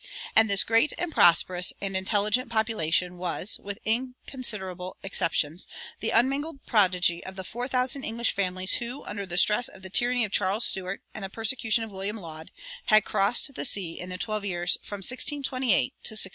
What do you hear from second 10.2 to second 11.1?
of Charles Stuart